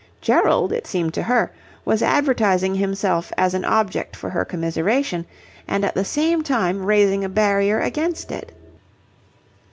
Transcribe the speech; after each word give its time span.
Gerald, 0.19 0.71
it 0.73 0.87
seemed 0.87 1.13
to 1.13 1.21
her, 1.21 1.51
was 1.85 2.01
advertising 2.01 2.73
himself 2.73 3.31
as 3.37 3.53
an 3.53 3.63
object 3.63 4.15
for 4.15 4.31
her 4.31 4.43
commiseration, 4.43 5.27
and 5.67 5.85
at 5.85 5.93
the 5.93 6.03
same 6.03 6.41
time 6.41 6.83
raising 6.83 7.23
a 7.23 7.29
barrier 7.29 7.79
against 7.79 8.31
it. 8.31 8.51